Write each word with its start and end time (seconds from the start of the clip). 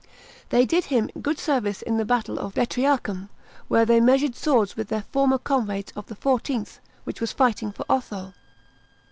They 0.49 0.65
did 0.65 0.85
him 0.85 1.11
sood 1.15 1.37
service 1.37 1.83
in 1.83 1.97
the 1.97 2.05
battle 2.05 2.39
of 2.39 2.55
Betriacum, 2.55 3.29
where 3.67 3.85
they 3.85 4.01
measured 4.01 4.35
swords 4.35 4.75
with 4.75 4.87
their 4.87 5.03
former 5.11 5.37
comrades 5.37 5.93
of 5.95 6.07
the 6.07 6.15
XlVth, 6.15 6.79
which 7.03 7.21
was 7.21 7.31
fighting 7.33 7.71
for 7.71 7.85
Otho. 7.87 8.33